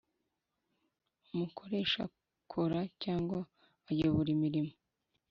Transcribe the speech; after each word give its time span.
umukoresha 1.31 2.01
akora 2.09 2.79
cyangwa 3.03 3.39
ayobora 3.89 4.29
imirimo 4.35 4.73